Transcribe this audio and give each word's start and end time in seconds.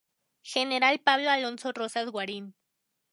General 0.41 0.97
Pablo 0.97 1.29
Alfonso 1.29 1.71
Rosas 1.73 2.09
Guarín. 2.09 2.55